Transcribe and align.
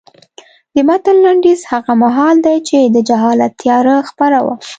د 0.73 0.75
متن 0.87 1.15
لنډیز 1.25 1.61
هغه 1.71 1.93
مهال 2.03 2.35
دی 2.45 2.57
چې 2.69 2.77
د 2.95 2.97
جهالت 3.09 3.51
تیاره 3.61 3.95
خپره 4.09 4.37
وه. 4.45 4.55